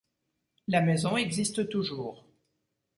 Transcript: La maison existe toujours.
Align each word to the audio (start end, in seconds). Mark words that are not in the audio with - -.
La 0.67 0.81
maison 0.81 1.15
existe 1.15 1.69
toujours. 1.69 2.25